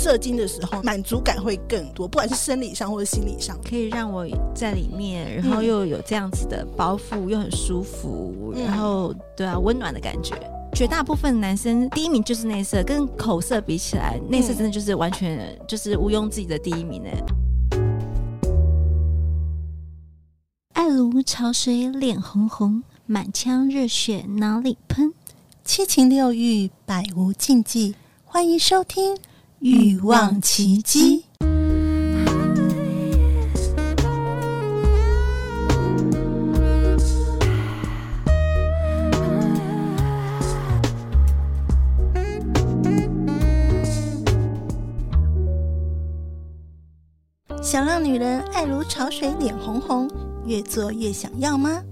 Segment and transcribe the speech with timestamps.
[0.00, 10.34] 射精的时候，满足感会更多，不管是生理上或者心理上，可以让我在里面，然后又有这样子的包袱，又很舒服，嗯、然后对啊，温暖的感觉。
[10.72, 17.10] 绝大部分男生第一名就是内射，跟口射比起来，内射真的就是完全就是毋庸置疑的第一名呢。
[20.72, 25.12] 爱如潮水，脸红红，满腔热血哪里喷？
[25.62, 27.94] 七情六欲，百无禁忌。
[28.24, 29.14] 欢迎收听
[29.60, 31.22] 《欲望奇迹》。
[47.62, 50.10] 想让女人爱如潮水，脸红红，
[50.46, 51.82] 越做越想要吗？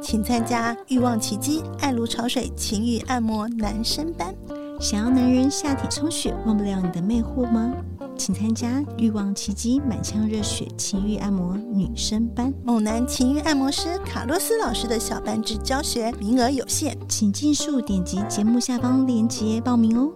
[0.00, 4.32] 请参加《欲望奇迹》爱如潮水情欲按摩男生班。
[4.80, 7.72] 想要男人下体充血，忘不了你的魅惑吗？
[8.16, 12.52] 请参加《欲望奇迹》满腔热血情欲按摩女生班。
[12.64, 20.12] 猛男情欲按摩师卡洛斯老师的小班制教学，名额有限，请尽速点击节目下方链接报名哦。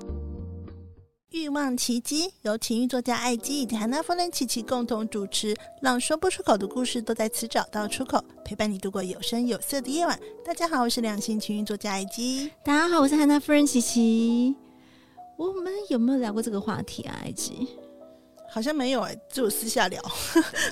[1.33, 10.19] 欲望奇迹由情欲作家艾姬以及韩娜夫人琪琪共同主持，让说不出口的故事都在此找到出口，陪伴你度过有声有色的夜晚。
[10.45, 12.51] 大家好，我是两性情欲作家艾姬。
[12.63, 14.55] 大家好，我是韩娜夫人琪琪。
[15.39, 17.19] 我们有没有聊过这个话题啊？
[17.25, 17.67] 艾姬
[18.51, 20.03] 好像没有哎、欸，只有私下聊，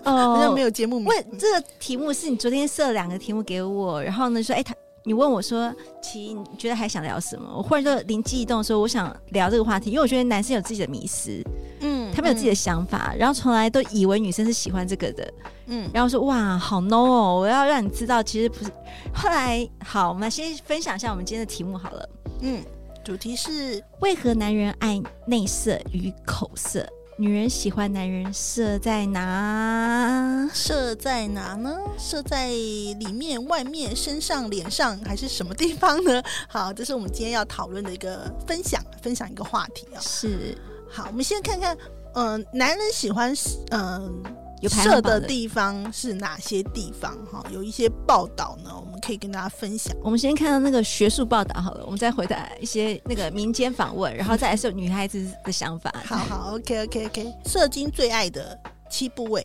[0.04, 1.08] 哦， 好像没有节目名。
[1.08, 4.74] 问这个题目是你昨天设了两个题目给我，然后呢说，哎，他。
[5.04, 11.42] 你问我说：“其你觉得还想聊什么？”我忽然就灵机一动说：“我想聊这个话题，因为我觉得男生有自己的迷思，
[11.80, 15.32] 嗯，他们有自己的想法，嗯、然后从来都以为女生是喜欢这个的，
[15.66, 17.40] 嗯，然后说哇，好 no 哦！
[17.40, 18.70] 我要让你知道，其实不是。
[19.14, 22.08] 后来好，我们先分享一下我们今天的题目好了，
[22.42, 22.62] 嗯，
[23.02, 26.86] 主题是为何男人爱内射与口射。”
[27.20, 30.48] 女人喜欢男人射在哪？
[30.54, 31.76] 射在哪呢？
[31.98, 36.22] 射在里面、外面、身上、脸上，还是什么地方呢？
[36.48, 40.00] 好，这是我们今天要讨论的一个分享，分享一个话题啊。
[40.00, 40.56] 是，
[40.88, 41.76] 好，我们先看看，
[42.14, 43.34] 嗯、呃，男人喜欢，
[43.68, 44.30] 嗯、呃。
[44.60, 47.16] 有射的地方是哪些地方？
[47.26, 49.96] 哈，有一些报道呢，我们可以跟大家分享。
[50.02, 55.90] 我们先看到那个学术报道好了，我们再回答一些那个民间访问，然后再来是女孩子的想法。
[56.04, 57.32] 好好，OK OK OK。
[57.46, 58.58] 射精最爱的
[58.90, 59.42] 七部位，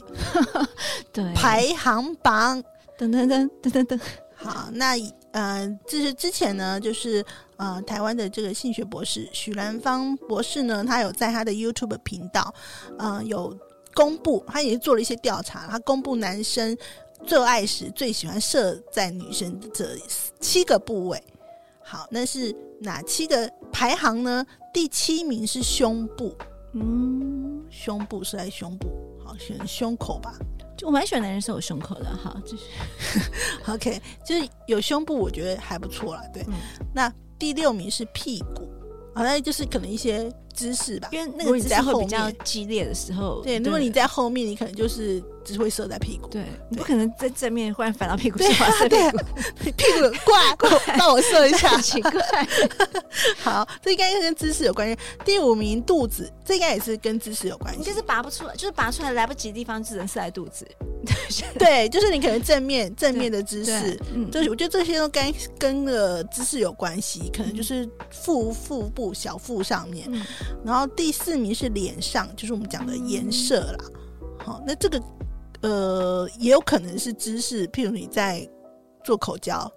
[1.13, 2.61] 对，排行榜，
[2.99, 3.99] 噔噔噔噔噔噔。
[4.35, 4.95] 好，那
[5.31, 12.53] 呃，这是之前呢，就是呃，台湾的这个性学博士许兰芳博士呢，他有在他的 YouTube 频道，
[12.99, 13.57] 呃，有。
[13.95, 15.65] 公布，他也是做了一些调查。
[15.67, 16.77] 他公布男生
[17.25, 19.97] 做爱时最喜欢射在女生的这
[20.39, 21.23] 七个部位。
[21.81, 24.45] 好，那是哪七个排行呢？
[24.73, 26.35] 第七名是胸部。
[26.73, 28.89] 嗯，胸部是在胸部，
[29.23, 30.35] 好，选胸口吧。
[30.77, 32.63] 就我蛮喜欢男人是有胸口的，哈，就是
[33.71, 36.21] OK，就是有胸部，我觉得还不错啦。
[36.33, 36.55] 对，嗯、
[36.93, 38.67] 那第六名是屁股。
[39.15, 48.47] 好，那就是可能一些姿势吧，因为那个姿势会比较激烈的时候，对，如果你在后面，你可能就是只会射在屁股，对，你不可能在正面忽然反到屁股，对，
[48.89, 49.11] 对，
[49.73, 52.11] 屁股挂挂，帮我射一下， 奇怪。
[53.39, 54.97] 好，这应该跟姿势有关系。
[55.23, 60.67] 第五名肚子，这应该也是跟姿势有关系，就是拔不出来，就是拔出来来不及的地方，只能射在肚子。
[61.59, 70.25] 对，就是你可能正面正面的姿势，嗯，就是我觉得这些都跟跟了姿势有关系，可能就是腹腹部小腹上面，嗯、
[70.65, 73.85] 然后第四名是脸上，就是我们讲的颜色啦。
[74.43, 74.99] 好、嗯，那这个
[75.61, 78.47] 呃也有可能是姿势，譬如你在
[79.03, 79.71] 做口交，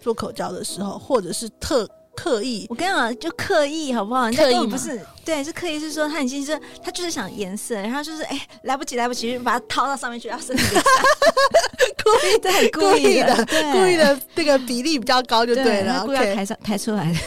[0.00, 1.88] 做口交的时候，或者是特。
[2.16, 4.30] 刻意，我跟你讲，就刻意好不好？
[4.30, 10.62] 刻意不是，对，是刻意，是说他已经是他就是想颜色，然后就是哎、欸，来不及，来不及，就把它掏到上面去，要身体
[11.98, 13.34] 故意的，故意的，
[13.72, 17.18] 故意的，这个比例比较高就对了，故意要抬上抬出来的。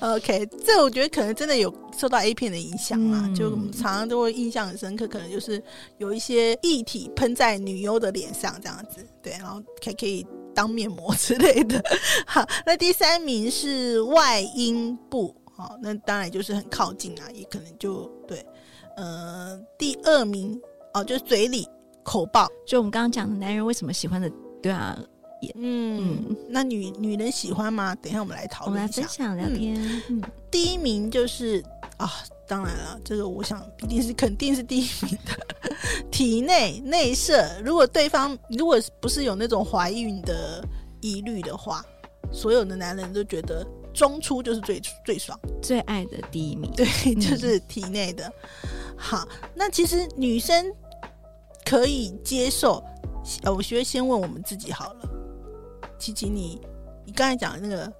[0.00, 5.62] OK，这我觉得可能真的有受到 A 片的影响啊，嗯、就常常都会印象很深刻，可能就是
[5.98, 10.26] 有一些液体喷在女优的脸上这样子，对，然后可可以。
[10.56, 11.78] 当面膜之类的，
[12.26, 18.42] 好，那第三名是外阴部，好，那当然就是很靠近啊，也可能就对，
[18.96, 20.58] 呃，第二名
[20.94, 21.68] 哦，就是嘴里
[22.02, 24.32] 口爆，就我们刚刚讲的男人为什么喜欢的，
[24.62, 24.98] 对啊，
[25.40, 27.94] 也嗯，嗯，那女女人喜欢吗？
[27.96, 30.02] 等一下我们来讨论一下，我们来分享聊天。
[30.50, 31.64] 第一名就是
[31.96, 32.10] 啊。
[32.48, 35.76] 当然了，这个我想一定是肯定是第一名的。
[36.12, 40.64] 体内内射，如果对方如果不是有那种怀孕的
[41.00, 41.84] 疑虑的话，
[42.30, 46.70] 所有的男人都觉得中出就是最最爽，最爱的第一名。
[46.76, 46.86] 对，
[47.18, 48.24] 就是体内的。
[48.62, 50.72] 嗯、好，那其实女生
[51.64, 52.80] 可以接受。
[53.42, 55.08] 呃，我觉得先问我们自己好了。
[55.98, 56.60] 琪琪，你
[57.04, 57.92] 你刚才讲的那个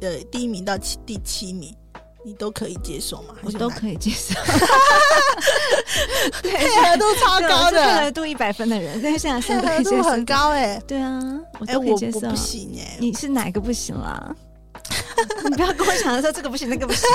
[0.00, 1.74] 呃第一名到七第七名，
[2.24, 3.34] 你都可以接受吗？
[3.42, 4.34] 我都可以接受，
[6.42, 10.82] 配合度超高的，配合度一百分的人，但是现在配合度很高哎、欸。
[10.86, 11.20] 对啊，
[11.58, 12.20] 我都可以接受。
[12.20, 14.34] 欸、我我不行哎、欸，你是哪个不行啦？
[15.44, 17.08] 你不要跟我讲的说这个不行，那个不行，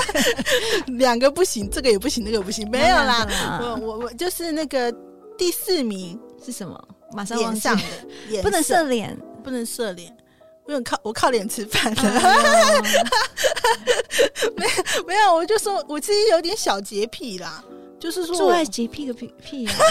[0.98, 3.26] 两个不行，这个也不行，那个不行，没有啦。
[3.60, 4.92] 我我我就是那个
[5.36, 6.80] 第四名是什么？
[7.12, 10.16] 马上往上的不能射脸，不能射脸。
[10.64, 12.80] 不用靠我靠脸吃饭的，哎、
[14.56, 17.62] 没有没有，我就说我其实有点小洁癖啦，
[18.00, 19.74] 就是说，做爱洁癖个屁屁啊！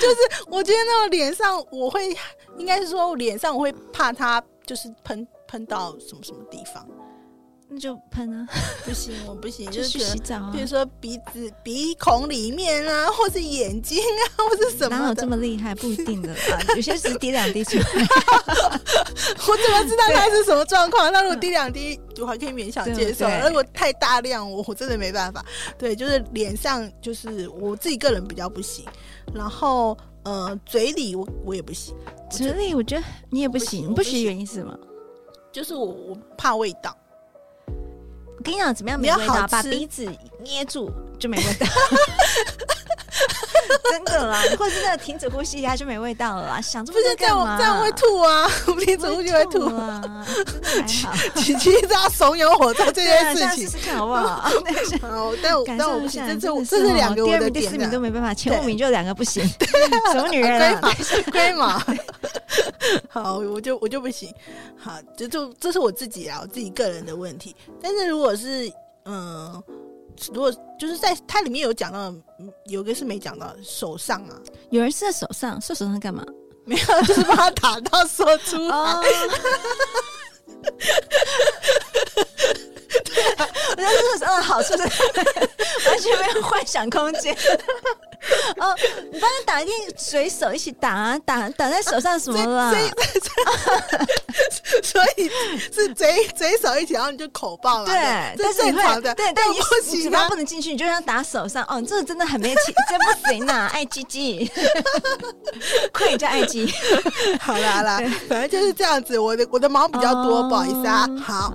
[0.00, 0.16] 就是
[0.46, 2.16] 我觉得那个脸上我会，
[2.56, 6.86] 应该是说脸上我会怕它就是喷喷到什么什么地方。
[7.72, 8.48] 那就喷啊！
[8.84, 10.50] 不行，我不行，就是去洗澡啊。
[10.52, 14.98] 比如说鼻子、鼻孔里面啊，或是眼睛啊，或是什么？
[14.98, 15.72] 哪有这么厉害？
[15.76, 17.84] 不一定的啊，有些只滴两滴出来。
[19.46, 21.12] 我怎么知道它是什么状况？
[21.12, 25.44] 那如果滴两滴，我还可以勉强接受；如果太大量，我我真的没办法。
[25.78, 28.84] 对，就是脸上，就是我自己个人比较不行。
[29.32, 31.94] 然后，呃，嘴里我我也不行。
[32.28, 34.76] 嘴里我觉得你也不行，不行原因是什么？
[35.52, 36.96] 就是我我怕味道。
[38.40, 39.46] 我跟你讲，怎么样没味道？
[39.48, 40.10] 把鼻子
[40.42, 41.66] 捏住就没味道，
[43.90, 44.42] 真的啦！
[44.58, 46.60] 或者是那个停止呼吸，它就没味道了啦。
[46.60, 47.56] 想这么多干嘛？
[47.58, 48.48] 这样会吐啊！
[48.84, 50.26] 停止呼吸会吐啊！
[51.36, 54.50] 琪琪在怂恿我做这件事情，试试看好不好？
[55.02, 56.26] 好，但我但我不行。
[56.26, 59.46] 这这这是两个，第二名、第四名都没办法，前五名就两个不行。
[60.12, 60.92] 什么女人啊？
[61.30, 61.80] 龟毛。
[63.08, 64.32] 好，我就我就不行。
[64.78, 67.54] 好，就就这是我自己啊，我自己个人的问题。
[67.82, 68.70] 但是如果是
[69.06, 69.62] 嗯，
[70.32, 72.14] 如果就是在它里面有讲到，
[72.66, 74.40] 有个是没讲到手上啊，
[74.70, 76.24] 有人是在手上，射手上干嘛？
[76.64, 78.76] 没有，就是把它打到说出来。
[78.76, 79.02] 哦
[83.70, 84.82] 我觉得这个嗯，好处是
[85.88, 87.36] 完全没有幻想空间。
[88.58, 88.76] 哦，
[89.10, 92.70] 你帮他打一定随手一起打啊，打打在手上什么了？
[94.82, 95.30] 所以
[95.72, 97.86] 是嘴嘴手一起，然后你就口爆了。
[97.86, 97.94] 对，
[98.42, 99.58] 但是你会对，但你
[99.90, 101.64] 嘴巴不能进去，你就让他打手上。
[101.64, 104.50] 哦，这个真的很没气，真不行呐，爱 鸡鸡，
[105.92, 106.70] 快叫爱鸡。
[107.40, 109.18] 好啦好啦，反正就是这样子。
[109.18, 111.08] 我的我的毛比较多，不好意思啊。
[111.24, 111.54] 好。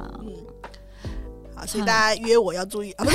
[1.65, 3.03] 所以大家约我要注意啊！
[3.05, 3.11] 没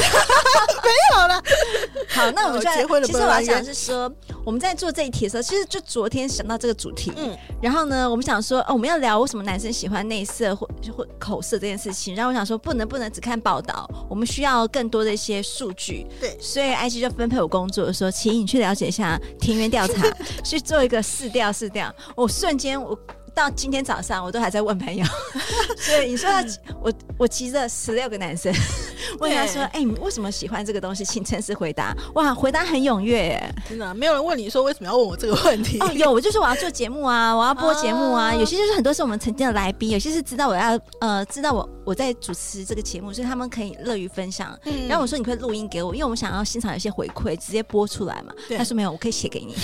[1.14, 1.42] 有了。
[2.10, 3.06] 好，那我们就结婚了。
[3.06, 4.10] 其实我要讲的是说，
[4.44, 7.12] 我们在做这一题的时候，其实就昨天想到这个主题。
[7.16, 7.36] 嗯。
[7.62, 12.14] 然后呢，我们想说，哦，我们要聊为什么男生喜欢内射或或口射这件事情。
[12.14, 16.06] 然后我想说，不能不能只看报道，我们需要更多的一些数据。
[16.20, 16.36] 对。
[16.40, 20.04] 所以 IG 就分配我工作，说，请你去了解一下田园调查，
[20.44, 21.94] 去做一个试调试调。
[22.16, 22.98] 我瞬间我。
[23.34, 25.04] 到今天早上，我都还在问朋友。
[25.78, 26.42] 所以你说要，
[26.82, 28.52] 我我骑着十六个男生
[29.18, 31.96] 问他说：“哎、欸，你为什么喜欢这个东西？”请诚实回答。
[32.14, 35.78] 哇，回答很踊跃，真的，没有人问你说为什么要问我这个问题。
[35.80, 38.34] 哦，有，我就是我要做节目啊，我要播节目啊。
[38.34, 44.56] 有些就是很多是我们曾经的来宾，有些是知道我要呃知道我我在主持这个节目，所以他们可以乐于分享。
[44.64, 48.32] 嗯、然后我说你可以录音给我，因为我们想要现场有一些回馈，直接播出来嘛。
[48.56, 49.56] 他说没有，我可以写给你。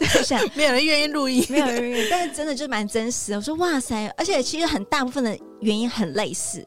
[0.54, 3.09] 没有人愿意录音，没有人愿意，但是真的就是蛮真。
[3.36, 6.64] 我说哇塞，而且其实很大部分的原因很类似，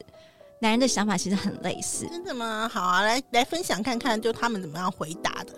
[0.60, 2.06] 男人的想法其实很类似。
[2.08, 2.68] 真的吗？
[2.72, 5.52] 好啊，来来分享看看，就他们怎么样回答的。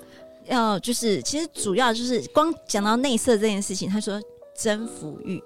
[0.47, 4.21] 要就是其实主要就是光讲到内射这件事情，他说
[4.57, 5.43] 征服欲，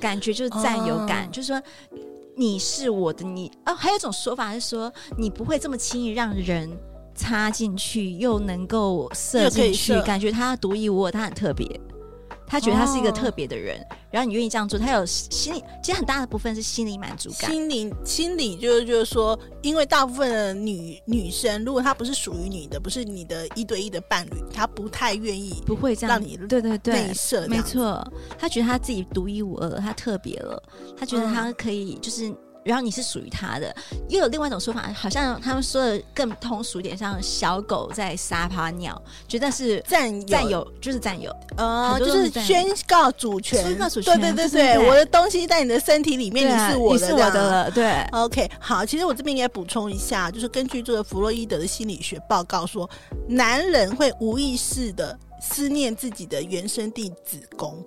[0.00, 1.62] 感觉就是占有感，哦、就是说
[2.34, 3.50] 你是我的你。
[3.66, 6.68] 哦，还有一种说法是说，你不会这么轻易让人
[7.14, 11.80] 插进去，又能够射进去，感觉他独一无二，他很特别。
[12.52, 17.50] 他觉得他是一个特别的人，哦、然后你愿意这样做，他有心理，其实很大的部分是心理满足感。
[17.50, 27.46] 心理心理就是就是说，因为大部分的女女生，如果她不是属于你的，不是你的一对一的伴侣，她不太愿意，不会这样让你对对对内射。
[27.48, 28.06] 没错，
[28.38, 30.62] 他觉得他自己独一无二，他特别了，
[30.94, 32.30] 他觉得他可以就是。
[32.64, 33.74] 然后你是属于他的，
[34.08, 48.00] 又有另外一种说法，好像他们说的更通俗一点，像小狗在撒泡尿，觉得是占占有，就是占有，呃，就是宣告主权，宣告主权，对对对对，我的东西在你的身体里面，你是我的，你是我的了，对。
[48.12, 52.88] OK，好，其实我这边应该补充一下，就是根据这个弗洛伊德的心理学报告说，
[53.28, 57.84] 男人会无意识的思念自己的原生地子宫，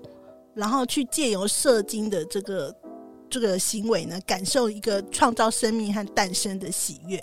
[0.54, 2.76] 然后去借由射精的这个。
[3.36, 7.22] 这个行为呢，感受一个创造生命和诞生的喜悦。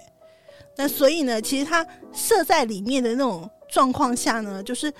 [0.76, 4.92] 那所以呢，其实它设在里面的那种状况下呢，就是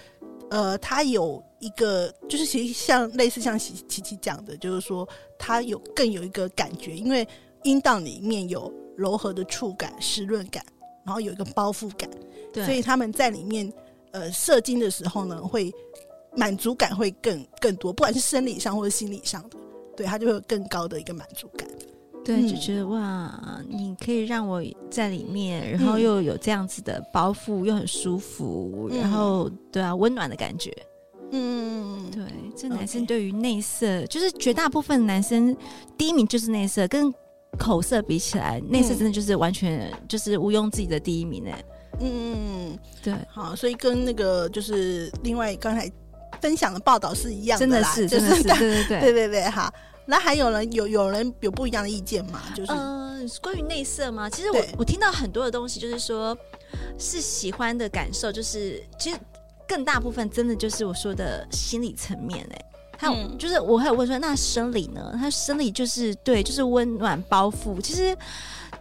[0.51, 5.07] 呃，它有一个，就是其实像类似像琪琪讲的，就是说
[5.39, 7.29] 它有更有一个感觉，因为
[7.63, 10.65] 阴道里面有柔和的触感、湿润感，
[11.05, 12.09] 然后有一个包覆感，
[12.55, 13.71] 所以他们在里面
[14.13, 15.71] 呃射精的时候呢，会
[16.35, 19.59] 满足感会更更多，不管是生理上或者心理上的，
[19.97, 21.69] 对，他就会有更高的一个满足感。
[22.25, 30.73] 对，就觉得哇，你可以让我在里面，然后又有这样子的包袱，又很舒服，然后对啊，温暖的感觉。
[31.33, 32.23] 嗯，对，
[32.55, 35.57] 这男生对于内射，就是绝大部分男生
[35.99, 37.13] 第一名就是内射，跟
[37.59, 41.51] 口色比起来，内射真的就是完全就是毋庸置疑的第一名呢。
[42.01, 45.91] 嗯，对，好，所以跟那个就是另外刚才
[46.43, 49.73] 分享的报道是一样的啦，真的是，真的是，对对对，对对对， 好。
[50.05, 52.43] 那还有人有有人有不一样的意见吗？
[52.57, 54.29] 就是嗯，关于内射吗？
[54.29, 56.37] 其实我我听到很多的东西，就是说
[56.99, 59.17] 是喜欢的感受，就是其实
[59.67, 62.65] 更大部分真的就是我说的心理层面哎。
[62.99, 65.17] 他、嗯、就是我还有问说，那生理呢？
[65.19, 67.81] 他生理就是对，就是温暖包覆。
[67.81, 68.17] 其实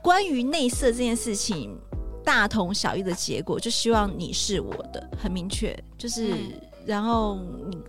[0.02, 1.80] 关于内射这件事情，
[2.24, 6.52] 大同小异的结果，就希望你是我的，很明确，就是、嗯、
[6.86, 7.40] 然后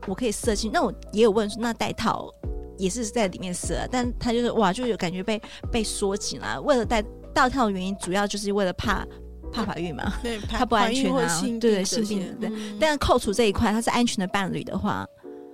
[0.07, 0.71] 我可以射进。
[0.73, 2.33] 那我也有问说，那带套？
[2.79, 6.61] 也是在里面射，但他就是哇，就有感觉被被缩紧了。
[6.63, 7.01] 为了带
[7.33, 9.07] 带套的原因，主要就是为了怕
[9.53, 12.49] 怕怀孕嘛，对， 怕不安全啊，对对，性病对。
[12.49, 15.07] 嗯、但扣除这一块，他是安全的伴侣的话，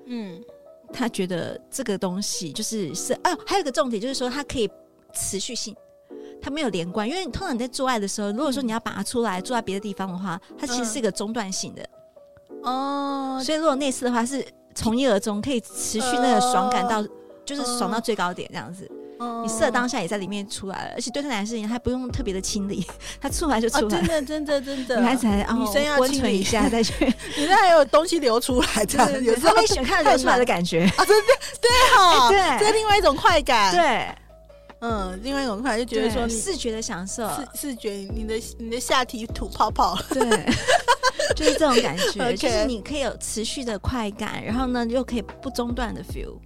[0.07, 0.41] 嗯，
[0.91, 4.71] 他觉得这个东西就是是啊，还有一个重点就是说，它可以
[5.13, 5.77] 持续性，
[6.41, 7.07] 它没有连贯。
[7.07, 11.87] 因为你通常你在做爱的时候，如果说你要拔出来做在别的地方的话，它其实是一个中断性的
[12.63, 13.37] 哦。
[13.39, 14.47] 嗯、所以如果那次的话是。
[14.75, 17.05] 从一而终，可以持续那个爽感到，
[17.45, 18.89] 就是爽到最高点这样子。
[19.43, 22.87] 你射当下也在里面出来了，而且对他男生，他不用特别的清理，
[23.21, 24.01] 他出来就出来。
[24.01, 25.01] 真的，真的，真的。
[25.01, 27.07] 女孩子还，女生要温存一下再去。
[27.37, 31.27] 你那还有东西流出来，这样 有时候喜欢看流出来的感觉啊，真的
[31.61, 33.73] 对哈，对，这是另外一种快感。
[33.73, 34.15] 对，
[34.81, 40.25] 嗯，另外一种快感就觉得说视觉的享受，视视觉你的你的下体吐泡泡，对。
[41.37, 46.39] 就是这种感觉 就是你可以有持续的快感，然后呢又可以不中断的 feel。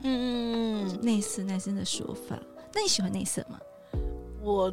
[0.00, 2.36] 嗯嗯嗯，内射男生的说法。
[2.72, 3.58] 那你喜欢内射吗？
[4.42, 4.72] 我，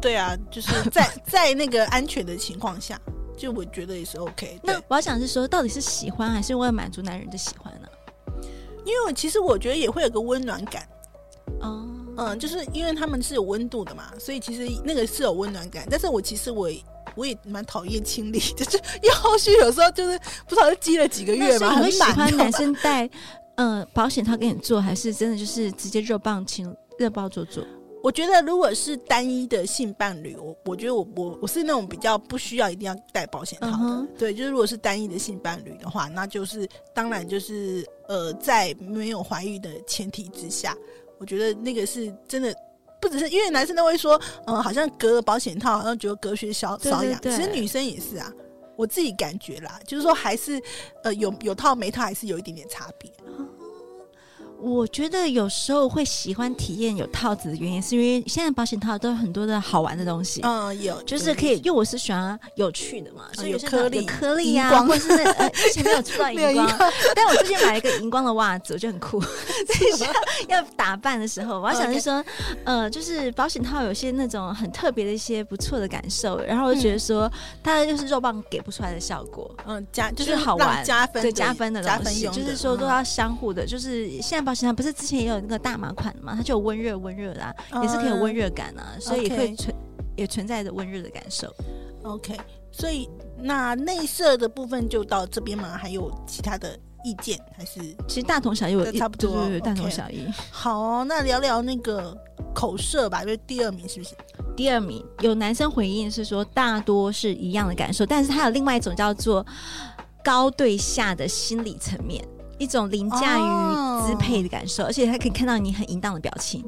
[0.00, 3.00] 对啊，就是在 在那个安全的情况下，
[3.38, 4.58] 就我觉得也是 OK。
[4.62, 7.88] 那我要想是说，到底是喜欢还是为了满足男人的喜欢呢？
[8.84, 10.86] 因为其实我觉得也会有个温暖感。
[12.16, 15.86] 哦，嗯，就是因为他们是有温度的嘛，所以其实那个是有温暖感。
[15.90, 16.70] 但是我其实我。
[17.14, 23.06] 我也蛮讨厌清理，就是因为后续有时候就是不知道是积了几个月嘛，很喜欢男生带
[23.54, 27.64] 嗯、呃、保险套给你做，还是真的就是直接热棒清热包做做？
[28.02, 33.72] 我觉得如果是单一的性伴侣，我我觉得我我我是那种比较不需要一定要带保险套的。
[33.72, 34.08] Uh huh.
[34.18, 40.76] 对，就是如果是单一的性伴侣的话，那就是当然就是呃在没有怀孕的前提之下，
[41.18, 42.54] 我觉得那个是真的。
[42.98, 47.20] 不只是因为男生都会说，嗯，好像隔了保险套，好像觉得隔靴搔搔痒。
[47.22, 48.32] 其实女生也是啊，
[48.74, 50.60] 我自己感觉啦，就是说还是
[51.04, 53.12] 呃有有套没套还是有一点点差别。
[54.66, 60.40] 我觉得有时候会喜欢体验有套子的原因，是因为现在保险套都有很多的好玩的东西。
[60.42, 66.68] 嗯，有，就是可以，因为我是喜欢有趣的嘛，所以有颗粒、颗粒呀，或者是那呃，以前没有出到 荧光，
[67.14, 69.20] 但我最近买了一个荧光的袜子，我觉得很酷。
[70.00, 70.08] 等
[70.48, 72.24] 要打扮的时候，我要想就说，
[72.64, 77.30] 呃，就是保险套有些那种很特别的一些不错的感受，然后我就觉得说，
[77.62, 79.48] 它就是肉棒给不出来的效果。
[79.66, 84.46] 嗯，加就是好玩加分，对加分的东西，就是说都要相互的，就是现在。
[84.46, 86.34] 保不是之前也有那个大码款的嘛？
[86.36, 90.20] 它就有温热温热的，啊，也是可以有温热感啊，嗯、所以也会存 Okay.
[90.20, 91.52] 也存在着温热的感受。
[92.02, 92.34] OK，
[92.72, 95.76] 所以那内射的部分就到这边嘛？
[95.76, 97.38] 还有其他的意见？
[97.54, 100.24] 还是其实大同小异，我差不多，对对对，大同小异。
[100.24, 100.34] Okay.
[100.50, 102.16] 好，哦，那聊聊那个
[102.54, 104.14] 口射吧，就是第二名是不是？
[104.56, 109.44] 第二名有男生回应是说，大多是一样的感受，但是他有另外一种叫做
[110.24, 112.26] 高对下的心理层面。
[112.58, 114.90] 一种凌驾于支配的感受，oh.
[114.90, 116.64] 而且他可以看到你很淫荡的表情，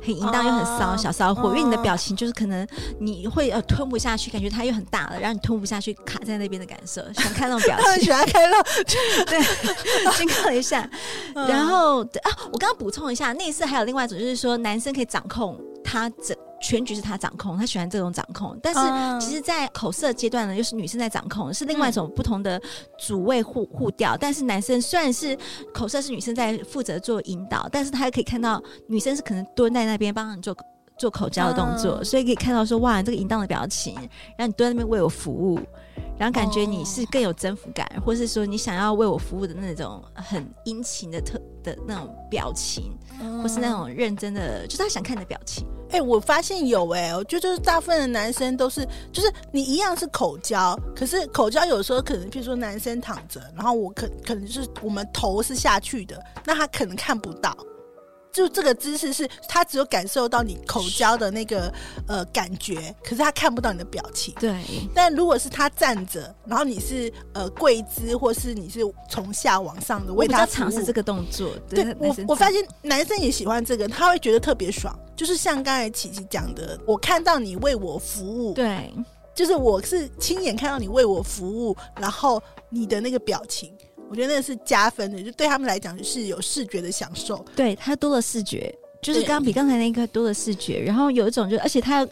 [0.00, 0.98] 很淫荡又很骚、oh.
[0.98, 2.66] 小骚货，因为你的表情就是可能
[3.00, 8.84] 你会呃吞不下去，感觉它又很大了，然后你吞不下去卡在那边的感受， 喜欢看那种表情，喜欢看那种，
[9.26, 9.42] 对，
[10.14, 10.88] 先看一下，
[11.34, 16.36] 然后啊，我刚刚补充一下，内射还有另外一种，就是说男生可以掌控他整。
[16.64, 18.58] 全局是他掌控，他喜欢这种掌控。
[18.62, 18.80] 但是
[19.26, 22.58] 其实，在口色阶段呢，又是女生在掌控，是另外一种不同的
[22.98, 24.16] 主位互互调。
[24.16, 25.36] 但是男生虽然是
[25.74, 30.56] 口色是女生在负责做引导，但是他可以看到女生是可能蹲在那边帮你做
[30.98, 33.94] 做口交的动作，所以可以看到说哇，这个淫荡的表情，
[34.36, 35.58] 然后你蹲在那边为我服务。
[36.16, 42.96] 然后感觉你是更有征服感，或是说你想要为我服务的那种很殷勤的特的那种表情，
[43.42, 45.66] 或是那种认真的，就是他想看你的表情。
[45.90, 57.56] 哎、欸，我发现有哎、欸，我觉得就是大部分的男生都是，就是你一样是口交，可是口交有时候可能，譬如说男生躺着，然后我可可能就是我们头是下去的，那他可能看不到。
[58.34, 61.72] 就这个姿势是，他只有感受到你口交的那个
[62.08, 64.34] 呃感觉，可是他看不到你的表情。
[64.40, 64.60] 对。
[64.92, 71.52] 但如果是他站着，然后你是呃跪姿，或是你是从下往上的为他尝试这个动作。
[71.68, 74.92] 对，对我我发现男生也喜欢这个，他会觉得特别爽。
[75.14, 78.92] 就是像刚才琪琪讲的，我看到你为我服务，对，
[79.32, 83.72] 就是我是亲眼看到你为我服务，然后你的那个表情。
[84.14, 87.44] 我觉得那是加分的，就对他们来讲是有视觉的享受。
[87.56, 92.06] 对，他多了视觉，就是刚比刚才那个多了视觉，然后有一种就，而且他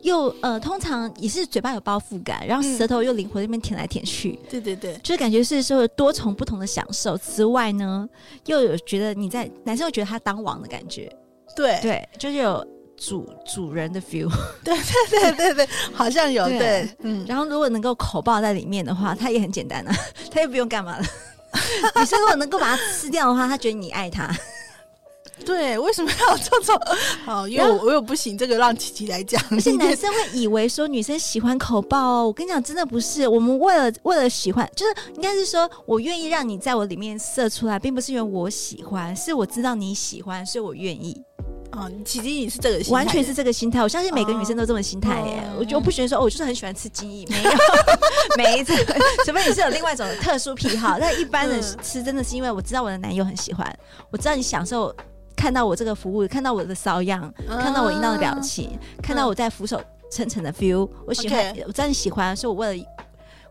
[0.00, 4.38] 又呃，通常也是嘴巴有包覆感，然后舌头又灵活，那边舔来舔去。
[4.48, 7.14] 对对对，就是感觉是说多重不同的享受。
[7.18, 8.08] 之外呢，
[8.46, 11.14] 又有觉得你在男生会觉得他当王的感觉。
[11.54, 14.32] 对对，就是有主主人的 feel。
[14.64, 19.94] 对对对对对，好像有对，嗯，然后如果能够口爆在里面的话，他也很简单啊，
[20.30, 21.04] 他又不用干嘛了。
[21.96, 24.28] 女生如果能够把它吃掉的话，她觉得你爱她。
[25.44, 26.80] 对，为什么要这种？
[27.26, 29.42] 好，因为我我又不行，这个让琪琪来讲。
[29.50, 33.26] 而且男生会以为说女生喜欢口爆哦，我跟你讲，真的不是。
[33.26, 41.20] 我们为了为了喜欢，就是应该是说我愿意让你在我里面射出来，并不是因为我喜欢，是我知道你喜欢，所以我愿意。
[41.76, 43.82] 哦，其实你是这个心态，完全是这个心态。
[43.82, 45.42] 我相信每个女生都这么心态耶。
[45.48, 47.50] 哦、我就不喜欢说，哦，我就是很喜欢吃精液，没有，
[48.36, 48.74] 没一次。
[49.24, 50.98] 除非你是有另外一种特殊癖好。
[50.98, 53.70] 但一般人吃真的是因为我知道我的男友很喜欢，
[54.10, 54.94] 我知道你享受
[55.36, 62.84] 看到我这个服务，看到我的骚样，看到我淫荡的表情，嗯、看到我在俯首称臣的 feel，我喜欢.我知道你喜欢，所以我为了。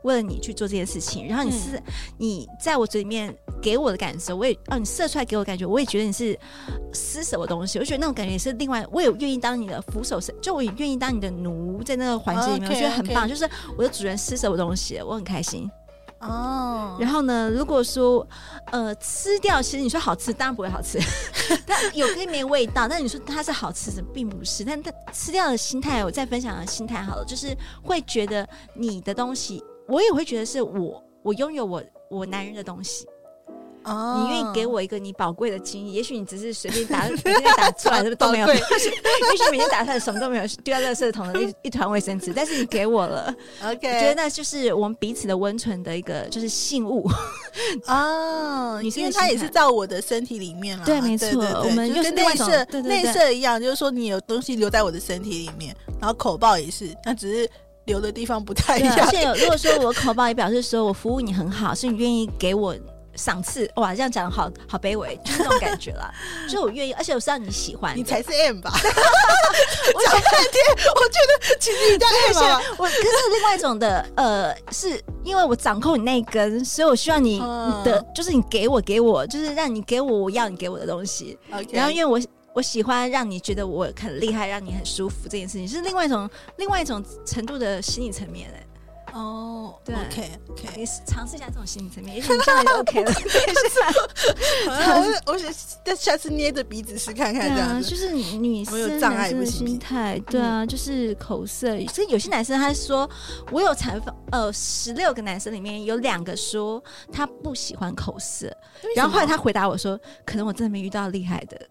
[0.04, 1.84] 为了你去做这件事情，然后你是、嗯、
[2.18, 6.38] 你在我嘴里面给我的感受，我也哦，你射出来给我的感觉，我也觉得你是
[6.94, 15.70] 施舍我东西，我觉得那种感觉也是另外，我也愿意当你的俯首，就我也愿意当你的奴，在那个环节里面，okay, 我觉得很棒.就是我的主人施舍我东西，我很开心
[16.20, 16.98] 哦。
[17.00, 18.28] 然后呢，如果说
[18.72, 21.00] 呃吃掉，其实你说好吃，当然不会好吃，
[21.66, 24.64] 它有可以没味道，但你说它是好吃的，并不是。
[24.64, 29.64] 但它吃掉的心态，我再分享的心态好了，就是会觉得你的东西。
[29.88, 33.06] 我也会觉得是我，我拥有我我男人的东西。
[33.86, 35.92] 哦，你愿意给我一个你宝贵的经历？
[35.92, 38.48] 也许你只是随便打， 随便打出来的都没有。
[38.48, 42.32] 也许每天打出来什么都没有，丢在垃圾桶的一 一团卫生纸。
[42.34, 47.06] 但是你给我了，OK，我觉得那就是我们彼此的温存的一个就是信物。
[47.88, 50.86] 哦，你因为它也是在我的身体里面了。
[50.86, 57.50] 对，没错，我们就跟内射内射一样，就是说你有东西留在我的身体里面，然后口爆也是，那只是。
[57.86, 58.98] 留的地方不太一样。
[59.00, 62.76] 而且如果说我口爆也表示说我服务你很好，是你愿意给我
[63.16, 66.12] 赏赐，哇，这样讲好好卑微，就是那种感觉啦。
[66.48, 68.72] 所以我愿意，而且我知道你喜欢，你才是 M 吧？
[69.94, 70.64] 我讲半天，
[70.96, 72.62] 我觉得其实你在 M 吧。
[72.78, 77.40] 我可是另外一种的，呃，是因为我掌控你那一根，所以我希望你
[77.84, 81.38] 的、嗯、就是你给我给我，就是让你给我我要你给我的东西。
[81.72, 82.20] 然后因为我。
[82.54, 88.64] 我喜欢让你觉得我很厉害，让你很舒服这件事情，是另外一种另外一种程度的心理层面哎。
[89.14, 93.12] 哦，对，OK OK，你尝试一下这种心理层面，也许你这样就 OK 了。
[94.66, 95.54] 我我想
[95.96, 101.78] 下次捏着鼻子试看看，这样就是女生有障碍的心态，对啊，就是口色。
[101.90, 103.08] 所以有些男生他说，
[103.52, 108.52] 我有采访呃十六个男生里面有两个说他不喜欢口色，
[108.96, 111.62] 然后后来他回答我说，可能我真的没遇到厉害的。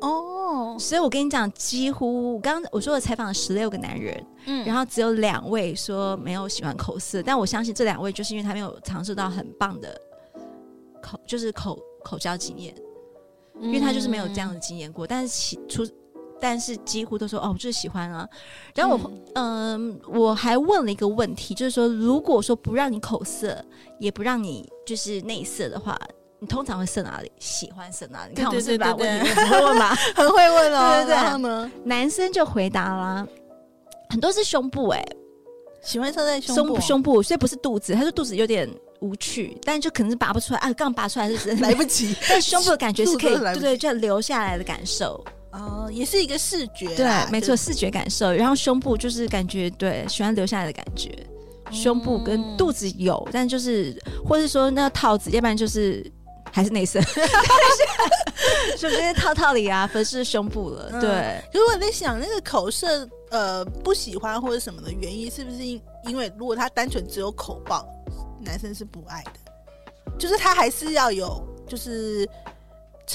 [0.00, 10.00] 哦，所以我跟你讲，几乎我刚刚我说我采访了十六个男人，嗯，然后只有两位说没有喜欢口色，但我相信这两位就是因为他没有尝试到很棒的
[11.02, 12.74] 口，就是口口交经验，
[13.60, 15.06] 因为他就是没有这样的经验过。
[15.06, 15.86] 但是其出，
[16.40, 18.26] 但是几乎都说哦，我就是喜欢啊。
[18.74, 23.62] 然后我嗯、呃，我还问了一个问题，就是说，如果说不让你口色，
[23.98, 25.98] 也不让你就是内色的话。
[26.40, 27.30] 你通常会射哪里？
[27.38, 28.32] 喜欢射哪里？
[28.34, 29.94] 你看我们是把问题很会问吗？
[30.16, 30.94] 很会问哦。
[30.96, 31.14] 对对对。
[31.14, 31.70] 然后呢？
[31.84, 33.26] 男生就回答啦，
[34.08, 35.16] 很多是胸部哎、欸，
[35.82, 37.94] 喜欢射在胸部，胸部，所以不是肚子。
[37.94, 38.68] 他说肚子有点
[39.00, 42.16] 无趣，但就可能是拔不出来啊，刚拔出来就是 来不及。
[42.28, 45.22] 但胸部的感觉是可以，对对，就留下来的感受。
[45.52, 48.32] 哦，也是一个视觉，对，没错，视觉感受。
[48.32, 51.10] 然后胸部就是感觉对，喜欢留下来的感觉。
[51.72, 56.04] 胸部跟肚子有，嗯、但就是，或是说那个套子，要不然就是
[56.52, 57.00] 还是内射，
[58.76, 60.88] 是不是套套里啊，粉饰胸部了。
[60.92, 67.86] 嗯、对，如果在想那个口射，呃，不喜欢或者什么的原因，是不是因因为如果他单纯只有口爆，
[68.40, 69.32] 男生是不爱的，
[70.18, 72.28] 就是他还是要有，就是。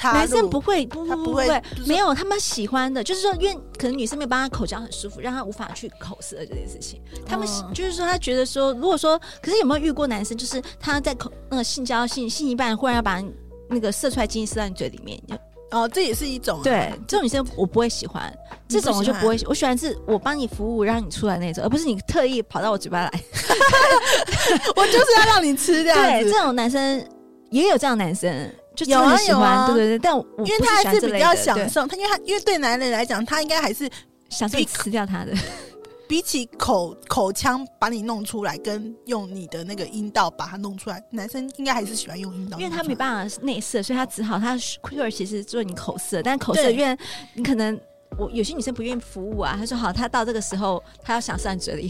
[0.03, 7.01] 男生不会，不不不会，没有他们喜欢的，就是说，因为可能女生没有帮他口交很舒服，让他无法去口舌这件事情。
[7.25, 13.21] 他们就是说，他觉得说，如果说，可是有没有遇过男生，就是他在口那个性交性性一半，忽然要把
[13.69, 15.19] 那个射出来精液射到你嘴里面？
[15.71, 16.63] 哦，这也是一种、啊。
[16.63, 18.31] 对，这种女生我不会喜欢，
[18.67, 23.11] 这种我就不会，我喜欢是我帮你服务让你出来那种，而不是你特意跑到我嘴巴来。
[24.75, 25.95] 我就是要让你吃掉。
[25.95, 27.03] 对，这种男生
[27.49, 28.49] 也有这样男生。
[28.75, 33.89] 就有啊有啊，对对对，但我因为他还是比较享受，他因为他因为对男人来讲，他应该还是
[34.29, 35.33] 想去吃掉他的，
[36.07, 46.97] 比起口口腔把你弄出来，跟用你的那个阴道把它弄出来，男生应该还是喜欢用阴道，因为他没办法内射，所以他只好他 q 其实做你口射，但口射因为
[47.33, 47.79] 你可能。
[48.17, 51.89] 我有些女生不愿意服务啊，她说好，她到这个时候她要想上嘴里，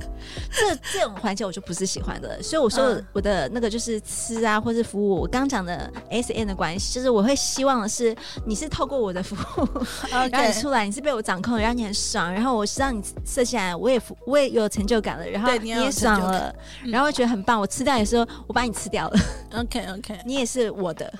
[0.50, 2.42] 这这种环节我就不是喜欢的。
[2.42, 5.20] 所以我说我的那个就是吃啊，或是服务。
[5.20, 9.66] 我刚讲的 S N 的关系，就是我会希望的是你是透过我的服务，
[10.10, 10.32] Okay.
[10.32, 16.54] 然后你出来你是被我掌控的，让你很爽，然后我让你射下来，我也我也有成就感了，然后你也爽了，
[16.86, 17.60] 然后我觉得很棒。
[17.60, 19.20] 我吃掉也是说我把你吃掉了
[19.54, 21.12] ，OK OK，你也是我的，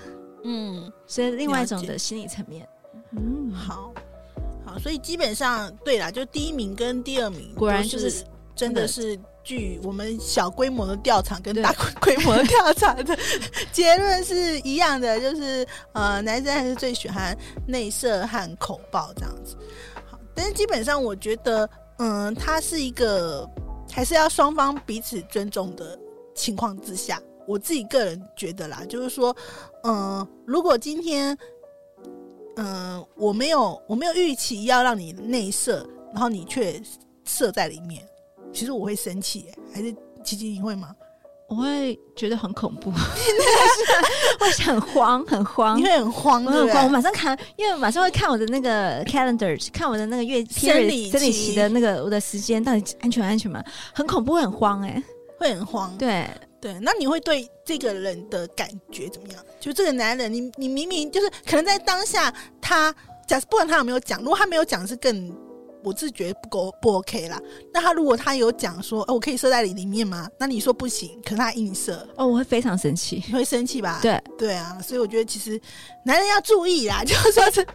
[0.44, 2.66] 嗯，所以另外一种的心理层面，
[3.12, 3.92] 嗯，好。
[4.78, 13.18] 所以基本上对啦，就第一名跟第二名，果然就是真的是据我们小规模的调查跟大 规模的调查的
[13.72, 19.56] 结论是一样的，就是呃，男生还是最喜欢内射和口爆这样子。
[20.10, 23.48] 好，但是基本上我觉得，嗯、呃，它是一个
[23.90, 25.98] 还是要双方彼此尊重的
[26.34, 29.34] 情况之下，我自己个人觉得啦，就是说，
[29.84, 31.36] 嗯、呃，如果今天。
[32.56, 36.80] 嗯、呃，我没有，我没有预期要让你内射，然后你却
[37.24, 38.02] 射在里面，
[38.52, 40.94] 其实我会生气，还是琪琪你会吗？
[41.48, 42.92] 我会觉得很恐怖，
[44.38, 53.60] 会很慌，很慌，你会很慌，我很慌，我马上看，因为马上会看我的那个 calendar，看我的那个月生理生理期的那个我的时间到底安全安全吗？
[53.92, 55.02] 很恐怖，会很慌，哎，
[55.38, 56.24] 会很慌，对。
[56.60, 59.44] 对，那你会对这个人的感觉怎么样？
[59.58, 62.94] 就这个男人，你你明明就是可能在当下他，
[63.26, 65.34] 假设不管他有没有讲，如果他没有讲是更，
[65.82, 67.40] 我自觉得不够不 OK 啦。
[67.72, 70.28] 那他如果他有讲说，哦，我可以射在你里面吗？
[70.38, 73.98] 那你说不行，可是他硬射，哦，我会非常生气，你会生气吧？
[74.02, 75.58] 对对啊，所以我觉得其实
[76.04, 77.66] 男人要注意啦， 就是说是，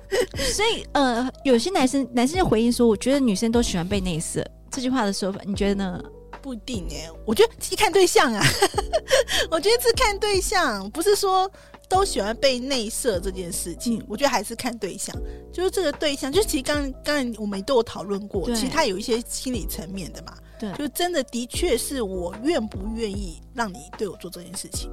[0.54, 6.00] 所以呃，有些男生男生就回应说，我觉得女生都喜欢被内射这句话的说法，你觉得呢？
[6.46, 8.46] 不一定哎，我觉得一看对象啊。
[9.50, 11.52] 我觉得是看对象，不是说
[11.90, 13.98] 都喜欢被内射这件事情。
[13.98, 15.16] 嗯、我觉得还是看对象，
[15.52, 20.38] 就是这个对象，就其实刚刚才我们都有讨论过，其实他有一些心理层面的嘛。
[20.60, 24.92] 对，就真的的确是我愿不愿意让你对我做这件事情。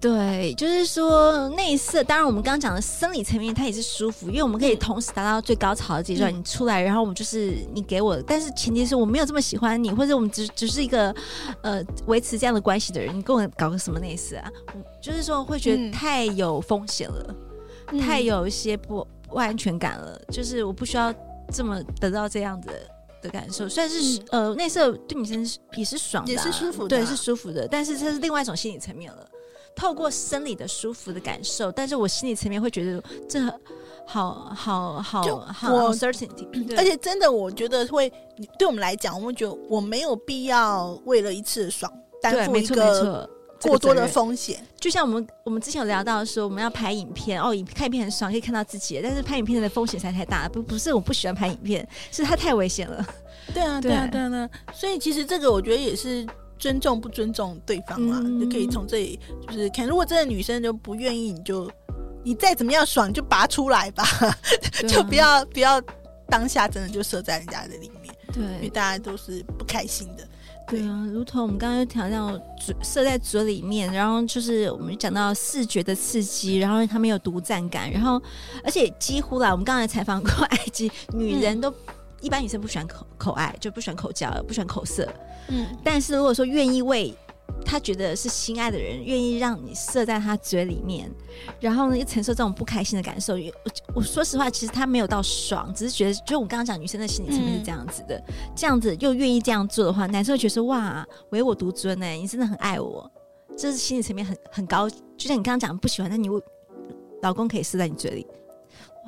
[0.00, 2.02] 对，就是说内射。
[2.02, 6.32] 当然，我们刚刚讲的生理层面，它也是舒服，因为我们可以同时达到最高潮的阶段。
[6.32, 11.14] 嗯、你出来，然后我们就是你给我，但是前提是我没有这么喜欢你，或者我们只只是一个
[11.62, 14.50] 呃维持这样的关系的人，你跟我搞个什么内射啊？
[15.02, 17.34] 就是说会觉得太有风险了，
[17.92, 20.18] 嗯、太有一些不不安全感了。
[20.32, 21.14] 就是我不需要
[21.52, 22.72] 这么得到这样的
[23.20, 23.68] 的感受。
[23.68, 29.28] 虽然是、嗯、呃内射对女生也是爽的、啊，也是舒服的、啊，对，是舒服的，但是这是另外一种心理层面了。
[29.74, 33.40] 透过生理的舒服的感受，但是我心理层面会觉得这
[34.06, 38.12] 好好好就好我 certainty， 而且真的我觉得会
[38.58, 43.28] 对我们来讲，我们觉得我没有必要为了一次爽担负一个
[43.62, 44.62] 过多的风险。
[44.78, 53.06] 就像我们我们之前有聊到说，我们要拍影片哦，影看影片很爽，可以看到自己，但是拍影片的风险实在太大了，不不是我不喜欢拍影片，是它太危险了。
[53.54, 56.26] 对啊，对啊，对啊，对啊，所以其实这个我觉得也是。
[56.60, 59.18] 尊重不尊重对方嘛，嗯、就可以从这里
[59.48, 59.86] 就是看。
[59.86, 61.68] 如果真的女生就不愿意，你就
[62.22, 64.36] 你再怎么样爽，就拔出来吧，啊、
[64.86, 65.82] 就不要不要
[66.28, 68.14] 当下真的就射在人家的里面。
[68.32, 70.28] 对，因为大家都是不开心的。
[70.68, 78.22] 对，对啊，如同我们刚刚又调到嘴射在嘴里面，然后就是我们讲到视觉的刺激，然后他们有独占感，然后
[78.62, 81.74] 而且几乎啦，我们刚才采访过 埃及女人都。
[82.20, 85.08] 嗯一般女生不喜欢口口爱，就不喜欢口交，不喜欢口色。
[85.48, 87.14] 嗯，但是如果说愿意为
[87.64, 91.10] 他觉得是心爱的人，愿意让你射在他嘴里面，
[91.60, 93.34] 然后呢，又承受这种不开心的感受。
[93.34, 103.10] 我我说实话，其实他没有到爽，只是觉得，就我刚刚讲，女生的心理层面是这样子的，嗯、这样子又愿意这样做的话，男生会觉得说哇，唯我独尊呢、欸，你真的很爱我，
[103.56, 104.88] 这是心理层面很很高。
[104.88, 106.28] 就像你刚刚讲不喜欢，那你
[107.22, 108.26] 老公可以射在你嘴里。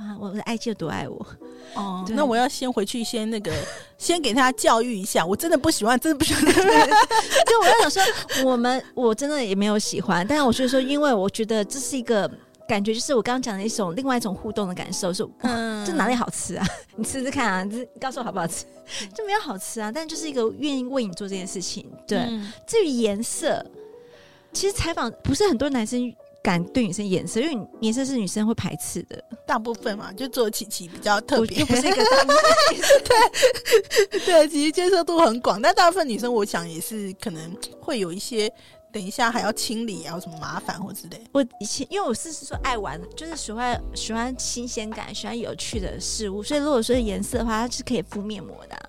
[0.02, 0.16] 哇！
[0.20, 1.26] 我的爱就多爱我
[1.74, 2.04] 哦？
[2.10, 3.52] 那我要先回去先那个，
[3.96, 5.24] 先给他教育一下。
[5.24, 6.44] 我真的不喜欢，真的不喜欢。
[6.52, 8.02] 就我要想说，
[8.44, 12.30] 我们我真的也没有喜欢，但是我觉得说，因为我觉得这是一个
[12.66, 16.66] 感觉，就是我刚刚讲的一种另外一种互动的感受，是嗯，这哪里好吃啊？
[16.96, 18.64] 你吃吃看啊，这告诉我好不好吃？
[19.14, 21.88] 就没有好吃啊，但就是一个愿意为你做这件事情。
[22.06, 23.64] 对，嗯、至于颜色，
[24.52, 26.12] 其实采访不是很多男生。
[26.42, 32.42] 敢对女生颜色，因为颜色是女生会排斥的，大部分嘛，就做琪琪比较特别，又不是一个大部分
[34.10, 38.52] 对 对，其实接受度很广，但大部分女生我想也是可能会有一些，
[38.92, 41.22] 等一下还要清理啊，有什么麻烦或之类。
[41.32, 48.82] 我以前因为我是说爱玩，就是喜欢喜欢新鲜感，喜欢有趣的事物，所以如果说颜色的话，它是可以敷面膜的、啊。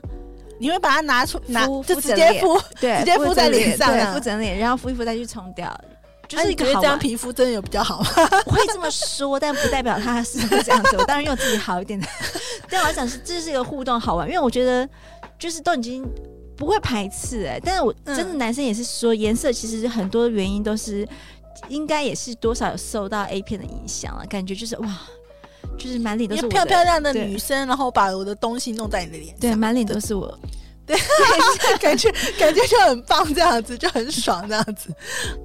[0.59, 5.69] 你会把它拿出拿就直接敷， 对，直接敷在脸上，敷整脸，然后敷一敷再去冲掉。
[6.35, 8.07] 就是一个这样皮肤真的有比较好吗？
[8.45, 10.97] 我会这么说，但不代表他是这样子。
[10.97, 12.07] 我当然用自己好一点的。
[12.69, 14.87] 但我来讲是这是一个互动好玩，因为我觉得
[15.37, 16.03] 就是都已经
[16.57, 17.61] 不会排斥哎、欸。
[17.63, 21.07] 但是我真的男生也是说，颜色其实很多原因都是
[21.69, 25.01] 应该也是多少有受到 A 片的影响了，感觉就是哇，
[25.77, 30.37] 就是满脸都是漂漂亮的女生，然后把我的东西弄在你的脸上，对，满脸都是我。
[30.87, 30.97] 对，
[31.79, 34.93] 感觉感觉就很棒，这样子就很爽，这样子。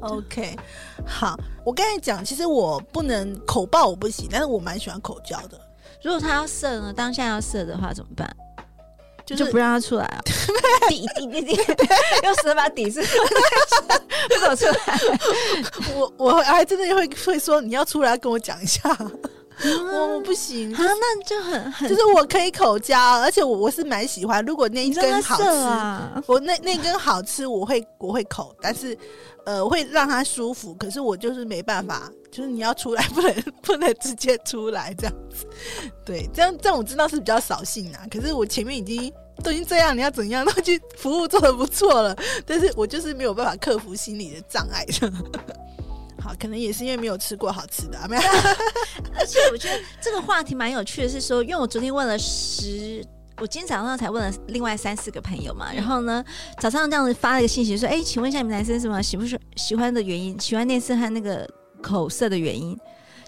[0.01, 0.57] OK，
[1.07, 5.61] 好，我刚才讲，其实我不能口爆，我不行，但是我蛮喜欢口交的。
[6.03, 6.93] 如果他要射呢？
[6.93, 8.29] 当下要射的话怎么办？
[9.25, 10.21] 就是、就不让他出来啊？
[10.89, 11.61] 抵抵抵抵，
[12.25, 13.01] 用舌把抵住，
[14.29, 14.99] 不走出来。
[15.95, 18.81] 我我还真的会会说，你要出来跟我讲一下。
[19.93, 28.97] 我我不行，啊，那就很很，就是我可以口交，而且我我是蛮喜欢，如果那一根好吃，啊、我那那根好吃，我会我会口，但是
[29.45, 35.47] 呃，我会让它舒服，可是我就是没办法，就是你要出来，不能不能直接出来这样子，
[36.07, 42.17] 对，这样这样我知道是比较扫兴啊，可是我前面已经都已经这样，你要怎样都去服务做的不错了，
[42.47, 44.87] 但是我就是没有办法克服心理的障碍。
[46.29, 48.23] 好，可能也是因为没有吃过好吃的，没有。
[49.19, 53.03] 而且我觉得这个话题蛮有趣的，是说，因为我昨天问了十，
[53.39, 56.23] 我今天早上才问了另外三四个朋友嘛，然后呢，
[56.61, 61.49] 早上这样子发了一个信息说，哎，请问一下你们男生什么喜不喜喜欢的原因，喜欢内射和那个
[61.81, 62.79] 口色的原因。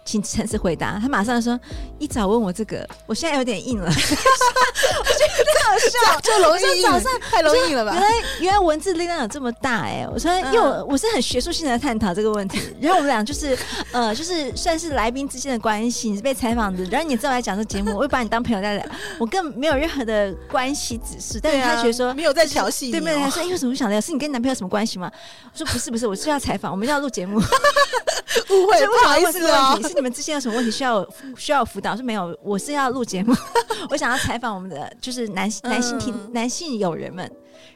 [0.04, 0.98] 请诚实回答。
[1.00, 1.58] 他马上说
[1.98, 3.86] ：“一早问我这个，我现在有点硬了。
[3.90, 7.92] ”我觉得太好笑， 就容易早上太容易了吧？
[7.92, 8.08] 原来
[8.40, 10.08] 原来文字力量有这么大哎、欸！
[10.12, 12.60] 我说，因为我我是很学术性的探讨这个问题。
[12.80, 13.56] 然后我们俩就是
[13.92, 18.86] 呃，就是算是来宾之间的关系，你是被采访的，然后你再来讲这节目，我会把你当朋友在聊。
[19.18, 24.00] 我更没有任何的关系指示，但是他觉得说没有在调戏，对，没有他说，因为什么想聊？
[24.00, 25.10] 是你跟你男朋友什么关系吗？
[25.52, 27.36] 我说不是不是，我是要采访，我们要录节目。
[27.38, 31.96] 误会， 不好意思啊，是你们之间有什么问题需要需要辅导？
[31.96, 33.34] 是没有，我是要录节目，
[33.90, 37.30] 我想要采访我们的就是男男性听、嗯、男性友人们，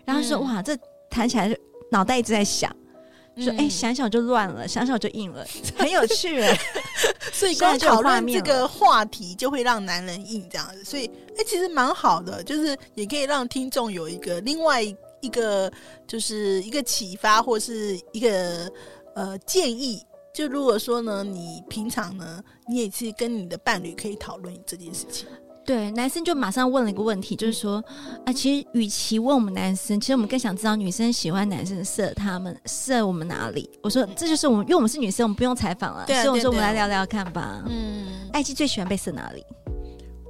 [0.05, 0.77] 然后说、嗯、哇，这
[1.11, 1.57] 谈起来就
[1.91, 2.75] 脑袋一直在想，
[3.37, 5.45] 说哎、想想就乱了，想想就硬了，
[5.77, 6.57] 很有趣哎，
[7.33, 15.71] 所以刚讨论这个话题就会让男人硬这样子，所以哎、欸、其实蛮好的，就是也可以让听众有一个另外一个
[16.07, 18.71] 就是一个启发或是一个
[19.15, 20.01] 呃建议。
[20.35, 25.29] 就如果说呢，你平常呢，你也是跟你的伴侣可以讨论这件事情。
[25.65, 27.83] 对，男生就马上问了一个问题，就是说，
[28.27, 33.71] 啊，其实与其问我们男生，其实我们更想知道女生喜欢男生射他们射我们哪里。
[33.81, 36.05] 我说，这就是我们，因为我们是女生，我们不用采访了。
[36.05, 37.63] 对，所以我说，我们来聊聊看吧。
[37.69, 39.43] 嗯，爱姬最喜欢被射哪里？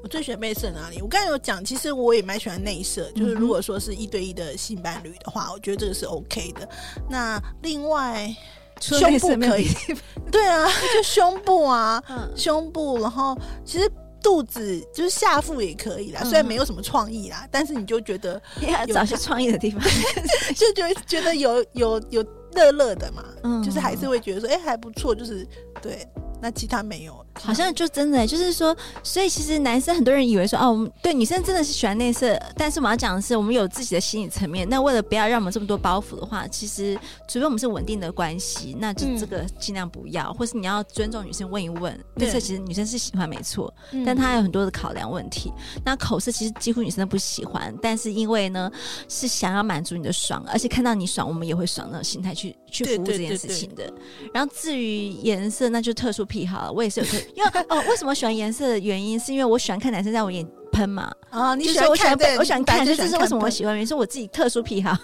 [0.03, 1.01] 我最喜欢被射哪里？
[1.01, 6.69] 我刚才有讲，其实我也蛮喜欢内射，就是如果说是一对一的性伴侣的话，我觉得这个是 OK 的。
[7.09, 8.31] 那另外。
[8.80, 9.68] 胸部可以，
[10.30, 13.90] 对啊，就胸部啊， 嗯、胸部，然后其实
[14.22, 19.80] 肚子就是下腹也可以啦，嗯、虽然没有什么创意啦，但是你就觉得要找些创意的地方，
[20.56, 25.46] 就觉得觉得有有有乐乐的嘛，嗯、就是还是会觉得说，哎、欸，还不错，就是
[25.82, 26.06] 对，
[26.40, 27.24] 那其他没有。
[27.42, 34.68] 好像就真的就是说，所以其实男生很多人以为说，哦，我们对女生真的是喜欢内射，但是我们要讲的是，我们有自己的心理层面。
[34.68, 41.92] 那为了不要让我们这么多包袱的话，其实除非我们是稳定的关系，那就这个尽量不要，嗯、或是你要尊重女生问一问。
[42.14, 43.73] 内射其实女生是喜欢没错，
[44.07, 45.53] 但她有很多的考量问题。
[45.77, 48.70] 嗯、那口色其实几乎女生都不喜欢，但是因为呢
[49.09, 53.77] 是想要满足你的爽，而且看到你爽，我们也会爽那种心态去去服务这件事情的。
[53.77, 57.18] 对对对对，然后至于颜色，那就特殊癖好了，我也是有特。
[57.34, 61.10] 因为哦，为什么喜欢颜色的原因，是因为我喜欢看男生在我眼喷嘛。
[61.30, 63.74] 啊，你喜欢我喜欢被我喜欢看，这是为什么我喜欢？
[63.74, 64.96] 原因是我自己特殊癖好。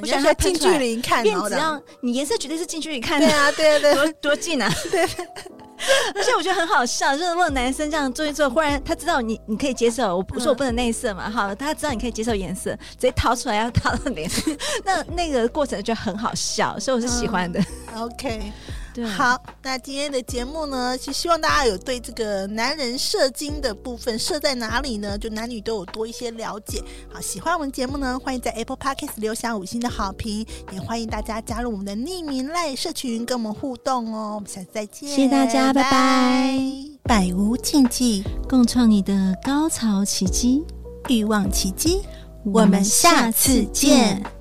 [0.00, 3.26] 我喜欢近距离看，因为只要你颜色绝对是近距离看的。
[3.26, 4.72] 对啊，对对，多多近啊！
[4.90, 5.06] 对。
[6.14, 14.28] 而且我觉得很好笑，就是如果男生这样做一做，忽然他知道你你可以接受，我不说我不能内射嘛，好，他知道你可以接受颜色，直接掏出来要 掏到脸，
[14.86, 17.62] 那那个过程就很好笑，所以我是喜欢的。
[17.94, 18.50] OK。
[19.04, 25.18] 好，那今天的节目呢，是希望大家有对这个男人射精的部分射在哪里呢？
[25.18, 26.82] 就男女都有多一些了解。
[27.12, 34.34] 好，喜欢我们节目呢，欢迎在 Apple Podcast 留下五星的好评，也欢迎大家加入我们的匿名赖社群跟我们互动哦。
[34.36, 36.60] 我们下次再见，谢谢大家，拜拜。
[37.02, 40.64] 百无禁忌，共创你的高潮奇迹、
[41.08, 42.02] 欲望奇迹。
[42.44, 44.35] 我们下次见。